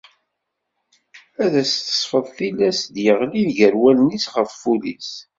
[1.43, 5.11] Ad as-tesfeḍ tillas d-yeɣlin gar wallen-is, ɣef wul-is.